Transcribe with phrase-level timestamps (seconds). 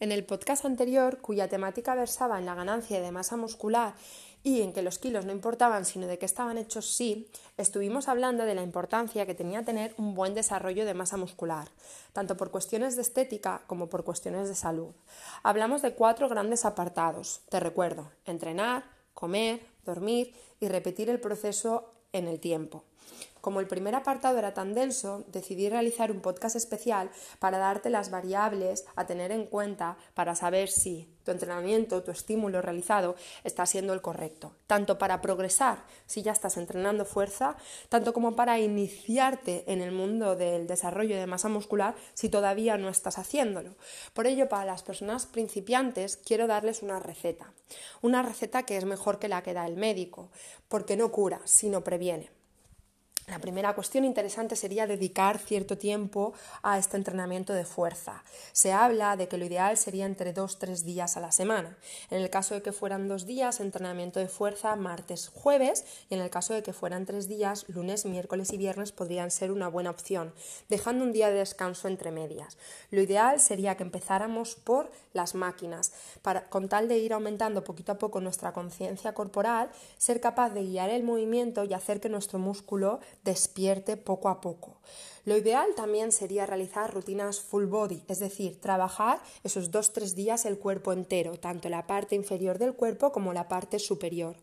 [0.00, 3.94] En el podcast anterior, cuya temática versaba en la ganancia de masa muscular
[4.44, 8.44] y en que los kilos no importaban, sino de qué estaban hechos sí, estuvimos hablando
[8.44, 11.68] de la importancia que tenía tener un buen desarrollo de masa muscular,
[12.12, 14.94] tanto por cuestiones de estética como por cuestiones de salud.
[15.42, 17.40] Hablamos de cuatro grandes apartados.
[17.48, 18.84] Te recuerdo, entrenar,
[19.14, 22.84] comer, dormir y repetir el proceso en el tiempo.
[23.40, 28.10] Como el primer apartado era tan denso, decidí realizar un podcast especial para darte las
[28.10, 33.92] variables a tener en cuenta para saber si tu entrenamiento, tu estímulo realizado está siendo
[33.92, 37.56] el correcto, tanto para progresar si ya estás entrenando fuerza,
[37.88, 42.88] tanto como para iniciarte en el mundo del desarrollo de masa muscular si todavía no
[42.88, 43.76] estás haciéndolo.
[44.14, 47.52] Por ello, para las personas principiantes quiero darles una receta,
[48.02, 50.30] una receta que es mejor que la que da el médico,
[50.68, 52.37] porque no cura, sino previene.
[53.28, 56.32] La primera cuestión interesante sería dedicar cierto tiempo
[56.62, 58.24] a este entrenamiento de fuerza.
[58.52, 61.76] Se habla de que lo ideal sería entre dos tres días a la semana.
[62.10, 66.22] En el caso de que fueran dos días, entrenamiento de fuerza martes, jueves, y en
[66.22, 69.90] el caso de que fueran tres días, lunes, miércoles y viernes podrían ser una buena
[69.90, 70.32] opción,
[70.70, 72.56] dejando un día de descanso entre medias.
[72.90, 77.92] Lo ideal sería que empezáramos por las máquinas, para, con tal de ir aumentando poquito
[77.92, 82.38] a poco nuestra conciencia corporal, ser capaz de guiar el movimiento y hacer que nuestro
[82.38, 84.76] músculo despierte poco a poco.
[85.24, 90.46] Lo ideal también sería realizar rutinas full body, es decir, trabajar esos dos tres días
[90.46, 94.36] el cuerpo entero, tanto la parte inferior del cuerpo como la parte superior.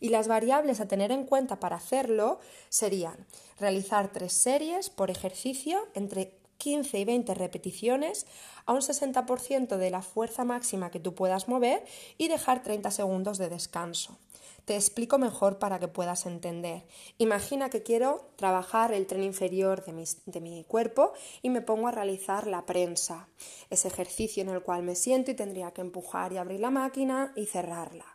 [0.00, 3.24] Y las variables a tener en cuenta para hacerlo serían
[3.60, 8.26] realizar tres series por ejercicio entre 15 y 20 repeticiones
[8.66, 11.84] a un 60% de la fuerza máxima que tú puedas mover
[12.18, 14.18] y dejar 30 segundos de descanso.
[14.64, 16.84] Te explico mejor para que puedas entender.
[17.18, 21.88] Imagina que quiero trabajar el tren inferior de mi, de mi, cuerpo y me pongo
[21.88, 23.28] a realizar la prensa,
[23.70, 27.32] ese ejercicio en el cual me siento y tendría que empujar y abrir la máquina
[27.34, 28.06] y cerrarla.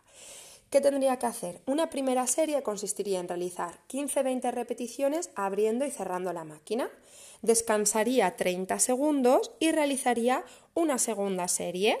[0.70, 1.62] ¿Qué tendría que hacer?
[1.66, 6.90] Una primera serie consistiría en realizar 15-20 repeticiones abriendo y cerrando la máquina.
[7.40, 11.98] Descansaría 30 segundos y realizaría una segunda serie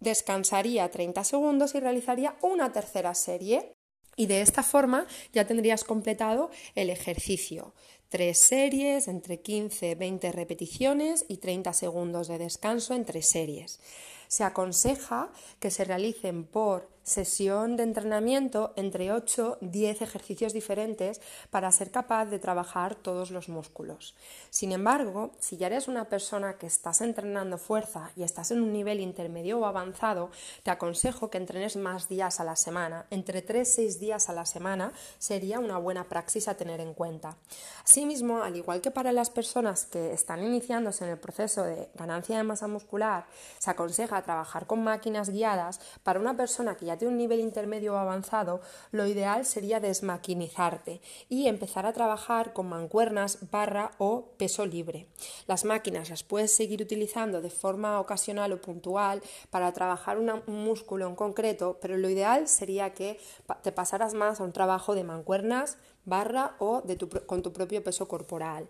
[0.00, 3.74] descansaría 30 segundos y realizaría una tercera serie.
[4.16, 7.74] Y de esta forma ya tendrías completado el ejercicio.
[8.08, 13.80] Tres series entre 15 20 repeticiones y 30 segundos de descanso entre series.
[14.26, 21.72] Se aconseja que se realicen por sesión de entrenamiento entre 8 10 ejercicios diferentes para
[21.72, 24.14] ser capaz de trabajar todos los músculos.
[24.50, 28.72] Sin embargo, si ya eres una persona que estás entrenando fuerza y estás en un
[28.72, 30.30] nivel intermedio o avanzado,
[30.62, 33.06] te aconsejo que entrenes más días a la semana.
[33.10, 37.36] Entre 3 6 días a la semana sería una buena praxis a tener en cuenta.
[37.82, 42.36] Asimismo, al igual que para las personas que están iniciándose en el proceso de ganancia
[42.36, 43.26] de masa muscular,
[43.58, 47.94] se aconseja trabajar con máquinas guiadas para una persona que ya tiene un nivel intermedio
[47.94, 48.60] o avanzado,
[48.92, 55.08] lo ideal sería desmaquinizarte y empezar a trabajar con mancuernas, barra o peso libre.
[55.46, 61.08] Las máquinas las puedes seguir utilizando de forma ocasional o puntual para trabajar un músculo
[61.08, 63.18] en concreto, pero lo ideal sería que
[63.62, 65.78] te pasaras más a un trabajo de mancuernas,
[66.10, 66.82] barra o
[67.24, 68.68] con tu propio peso corporal.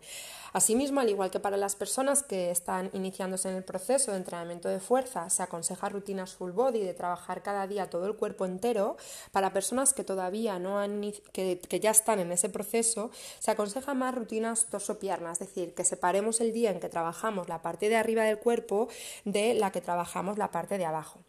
[0.52, 4.68] Asimismo, al igual que para las personas que están iniciándose en el proceso de entrenamiento
[4.68, 8.96] de fuerza, se aconseja rutinas full body de trabajar cada día todo el cuerpo entero.
[9.32, 11.00] Para personas que todavía no han
[11.32, 15.84] que, que ya están en ese proceso, se aconseja más rutinas torso-pierna, es decir, que
[15.84, 18.88] separemos el día en que trabajamos la parte de arriba del cuerpo
[19.24, 21.20] de la que trabajamos la parte de abajo.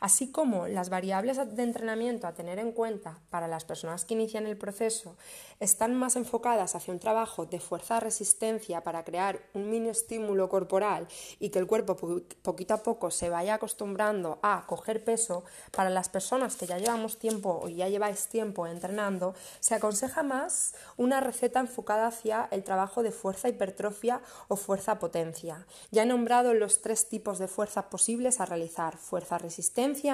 [0.00, 4.46] Así como las variables de entrenamiento a tener en cuenta para las personas que inician
[4.46, 5.16] el proceso
[5.60, 11.06] están más enfocadas hacia un trabajo de fuerza-resistencia para crear un mini estímulo corporal
[11.38, 11.96] y que el cuerpo
[12.42, 17.18] poquito a poco se vaya acostumbrando a coger peso, para las personas que ya llevamos
[17.18, 23.02] tiempo o ya lleváis tiempo entrenando, se aconseja más una receta enfocada hacia el trabajo
[23.02, 25.66] de fuerza hipertrofia o fuerza potencia.
[25.90, 29.38] Ya he nombrado los tres tipos de fuerza posibles a realizar: fuerza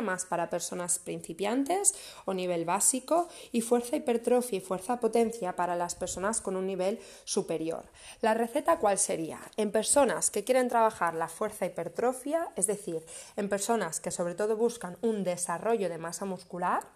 [0.02, 5.94] más para personas principiantes o nivel básico y fuerza hipertrofia y fuerza potencia para las
[5.94, 7.84] personas con un nivel superior.
[8.20, 9.40] ¿La receta cuál sería?
[9.56, 13.04] En personas que quieren trabajar la fuerza hipertrofia, es decir,
[13.36, 16.86] en personas que sobre todo buscan un desarrollo de masa muscular,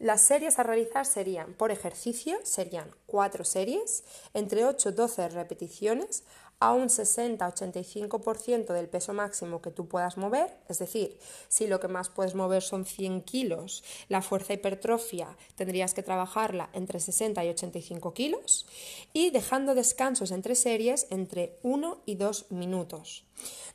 [0.00, 4.02] las series a realizar serían, por ejercicio, serían cuatro series,
[4.34, 6.24] entre 8 y 12 repeticiones,
[6.60, 11.18] a un 60-85% del peso máximo que tú puedas mover, es decir,
[11.48, 16.70] si lo que más puedes mover son 100 kilos, la fuerza hipertrofia tendrías que trabajarla
[16.72, 18.66] entre 60 y 85 kilos
[19.12, 23.24] y dejando descansos entre series entre 1 y 2 minutos.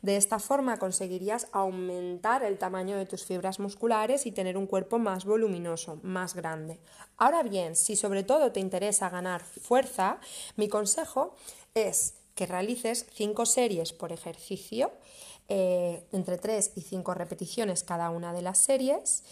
[0.02, 4.98] De esta forma conseguirías aumentar el tamaño de tus fibras musculares y tener un cuerpo
[4.98, 6.80] más voluminoso, más grande.
[7.18, 10.20] Ahora bien, si sobre todo te interesa ganar fuerza,
[10.56, 11.36] mi consejo
[11.74, 14.94] es que realices 5 series por ejercicio,
[15.50, 19.26] eh, entre 3 y 5 repeticiones cada una de las series,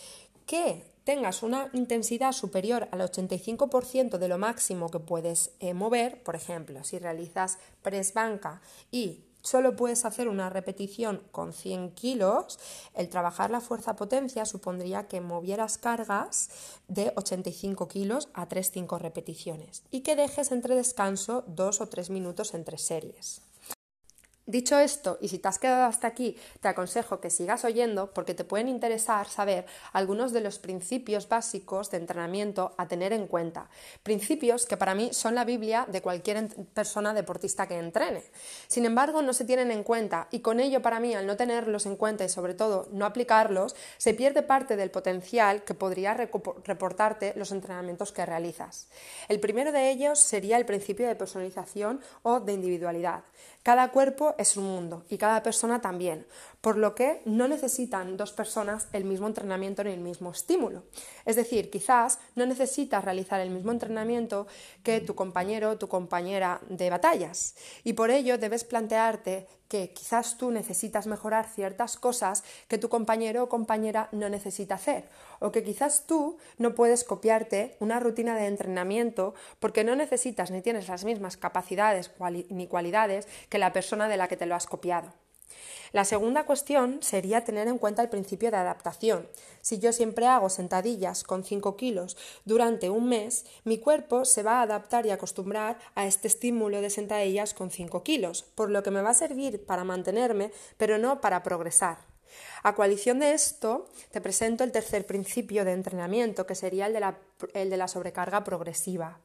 [0.45, 6.35] que tengas una intensidad superior al 85% de lo máximo que puedes eh, mover, por
[6.35, 8.61] ejemplo, si realizas press banca
[8.91, 12.59] y solo puedes hacer una repetición con 100 kilos,
[12.93, 16.49] el trabajar la fuerza potencia supondría que movieras cargas
[16.89, 22.53] de 85 kilos a 3-5 repeticiones y que dejes entre descanso 2 o 3 minutos
[22.53, 23.46] entre series.
[24.49, 28.33] Dicho esto, y si te has quedado hasta aquí, te aconsejo que sigas oyendo porque
[28.33, 33.69] te pueden interesar saber algunos de los principios básicos de entrenamiento a tener en cuenta.
[34.03, 38.23] Principios que para mí son la Biblia de cualquier persona deportista que entrene.
[38.67, 41.85] Sin embargo, no se tienen en cuenta y con ello para mí, al no tenerlos
[41.85, 47.33] en cuenta y sobre todo no aplicarlos, se pierde parte del potencial que podría reportarte
[47.35, 48.87] los entrenamientos que realizas.
[49.27, 53.25] El primero de ellos sería el principio de personalización o de individualidad.
[53.67, 56.25] Cada cuerpo es un mundo y cada persona también,
[56.67, 60.83] por lo que no necesitan dos personas el mismo entrenamiento ni el mismo estímulo.
[61.23, 64.47] Es decir, quizás no necesitas realizar el mismo entrenamiento
[64.83, 67.55] que tu compañero o tu compañera de batallas
[67.85, 73.43] y por ello debes plantearte que quizás tú necesitas mejorar ciertas cosas que tu compañero
[73.43, 75.07] o compañera no necesita hacer,
[75.39, 80.61] o que quizás tú no puedes copiarte una rutina de entrenamiento porque no necesitas ni
[80.61, 82.11] tienes las mismas capacidades
[82.49, 85.13] ni cualidades que la persona de la que te lo has copiado.
[85.93, 89.27] La segunda cuestión sería tener en cuenta el principio de adaptación.
[89.61, 94.59] Si yo siempre hago sentadillas con 5 kilos durante un mes, mi cuerpo se va
[94.59, 98.91] a adaptar y acostumbrar a este estímulo de sentadillas con 5 kilos, por lo que
[98.91, 101.97] me va a servir para mantenerme, pero no para progresar.
[102.63, 106.99] A coalición de esto, te presento el tercer principio de entrenamiento, que sería el de
[106.99, 107.17] la,
[107.53, 109.19] el de la sobrecarga progresiva.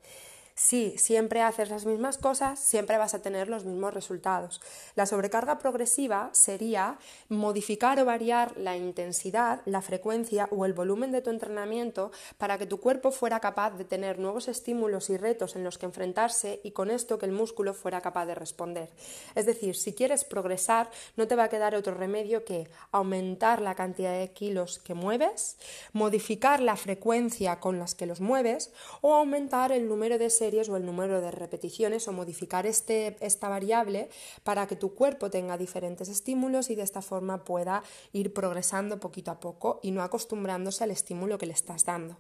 [0.55, 4.61] Si siempre haces las mismas cosas, siempre vas a tener los mismos resultados.
[4.95, 11.23] La sobrecarga progresiva sería modificar o variar la intensidad, la frecuencia o el volumen de
[11.23, 15.65] tu entrenamiento para que tu cuerpo fuera capaz de tener nuevos estímulos y retos en
[15.65, 18.91] los que enfrentarse y con esto que el músculo fuera capaz de responder.
[19.35, 23.75] Es decir, si quieres progresar, no te va a quedar otro remedio que aumentar la
[23.75, 25.57] cantidad de kilos que mueves,
[25.93, 30.85] modificar la frecuencia con las que los mueves o aumentar el número de o el
[30.85, 34.11] número de repeticiones o modificar este, esta variable
[34.45, 37.83] para que tu cuerpo tenga diferentes estímulos y de esta forma pueda
[38.13, 42.19] ir progresando poquito a poco y no acostumbrándose al estímulo que le estás dando.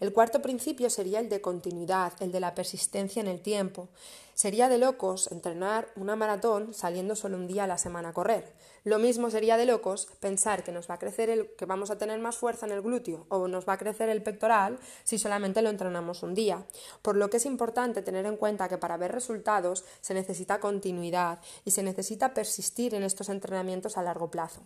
[0.00, 3.88] El cuarto principio sería el de continuidad, el de la persistencia en el tiempo.
[4.34, 8.52] Sería de locos entrenar una maratón saliendo solo un día a la semana a correr.
[8.82, 11.98] Lo mismo sería de locos pensar que nos va a crecer el, que vamos a
[11.98, 15.62] tener más fuerza en el glúteo o nos va a crecer el pectoral si solamente
[15.62, 16.66] lo entrenamos un día.
[17.02, 21.38] Por lo que es importante tener en cuenta que para ver resultados se necesita continuidad
[21.64, 24.62] y se necesita persistir en estos entrenamientos a largo plazo.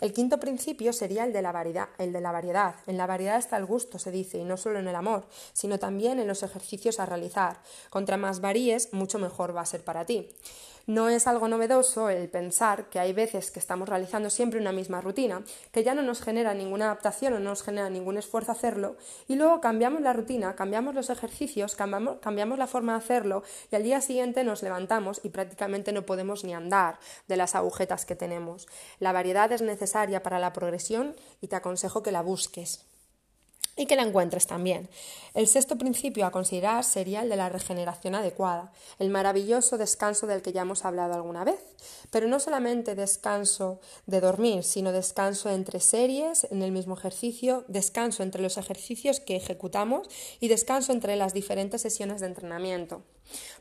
[0.00, 2.74] El quinto principio sería el de, la variedad, el de la variedad.
[2.86, 5.78] En la variedad está el gusto, se dice, y no solo en el amor, sino
[5.78, 7.60] también en los ejercicios a realizar.
[7.88, 10.28] Contra más varíes, mucho mejor va a ser para ti.
[10.86, 15.00] No es algo novedoso el pensar que hay veces que estamos realizando siempre una misma
[15.00, 18.96] rutina, que ya no nos genera ninguna adaptación o no nos genera ningún esfuerzo hacerlo,
[19.28, 23.76] y luego cambiamos la rutina, cambiamos los ejercicios, cambiamos, cambiamos la forma de hacerlo, y
[23.76, 26.98] al día siguiente nos levantamos y prácticamente no podemos ni andar
[27.28, 28.66] de las agujetas que tenemos.
[28.98, 32.91] La variedad es necesaria para la progresión y te aconsejo que la busques
[33.76, 34.88] y que la encuentres también.
[35.34, 40.42] El sexto principio a considerar sería el de la regeneración adecuada, el maravilloso descanso del
[40.42, 41.60] que ya hemos hablado alguna vez,
[42.10, 48.22] pero no solamente descanso de dormir, sino descanso entre series en el mismo ejercicio, descanso
[48.22, 50.06] entre los ejercicios que ejecutamos
[50.38, 53.02] y descanso entre las diferentes sesiones de entrenamiento.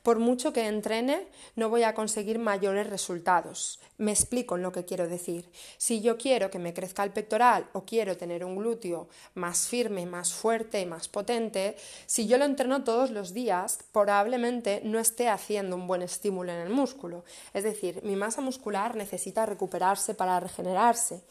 [0.03, 3.79] Por mucho que entrene, no voy a conseguir mayores resultados.
[3.97, 5.49] Me explico en lo que quiero decir.
[5.77, 10.05] Si yo quiero que me crezca el pectoral o quiero tener un glúteo más firme,
[10.05, 11.75] más fuerte, más potente,
[12.05, 16.59] si yo lo entreno todos los días, probablemente no esté haciendo un buen estímulo en
[16.59, 17.23] el músculo.
[17.53, 21.21] Es decir, mi masa muscular necesita recuperarse para regenerarse.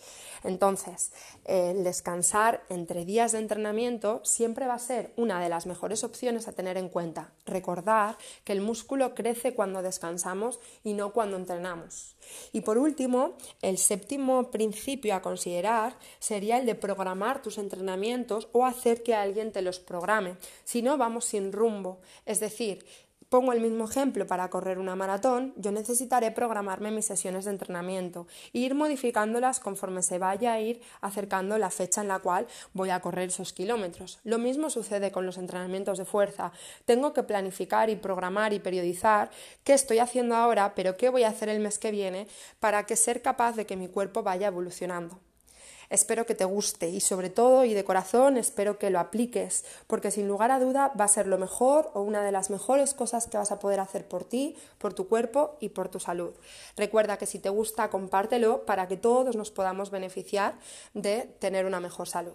[0.44, 1.12] Entonces,
[1.44, 6.48] el descansar entre días de entrenamiento siempre va a ser una de las mejores opciones
[6.48, 7.32] a tener en cuenta.
[7.46, 12.16] Recordar que el músculo crece cuando descansamos y no cuando entrenamos.
[12.52, 18.64] Y por último, el séptimo principio a considerar sería el de programar tus entrenamientos o
[18.64, 20.36] hacer que alguien te los programe.
[20.64, 22.00] Si no, vamos sin rumbo.
[22.26, 22.84] Es decir,
[23.30, 28.26] Pongo el mismo ejemplo para correr una maratón, yo necesitaré programarme mis sesiones de entrenamiento
[28.52, 32.90] e ir modificándolas conforme se vaya a ir acercando la fecha en la cual voy
[32.90, 34.18] a correr esos kilómetros.
[34.24, 36.50] Lo mismo sucede con los entrenamientos de fuerza.
[36.86, 39.30] Tengo que planificar y programar y periodizar
[39.62, 42.26] qué estoy haciendo ahora, pero qué voy a hacer el mes que viene
[42.58, 45.20] para que ser capaz de que mi cuerpo vaya evolucionando.
[45.90, 50.12] Espero que te guste y sobre todo y de corazón espero que lo apliques, porque
[50.12, 53.26] sin lugar a duda va a ser lo mejor o una de las mejores cosas
[53.26, 56.32] que vas a poder hacer por ti, por tu cuerpo y por tu salud.
[56.76, 60.58] Recuerda que si te gusta, compártelo para que todos nos podamos beneficiar
[60.94, 62.34] de tener una mejor salud.